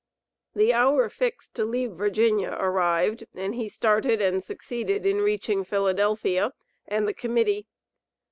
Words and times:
The 0.55 0.73
hour 0.73 1.09
fixed 1.09 1.53
to 1.53 1.63
leave 1.63 1.91
Virginia 1.91 2.57
arrived, 2.59 3.27
and 3.35 3.53
he 3.53 3.69
started 3.69 4.19
and 4.19 4.41
succeeded 4.43 5.05
in 5.05 5.17
reaching 5.21 5.63
Philadelphia, 5.63 6.53
and 6.87 7.07
the 7.07 7.13
Committee. 7.13 7.67